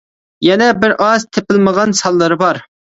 [0.47, 2.67] يەنە بىر ئاز تېپىلمىغان سانلىرى بار.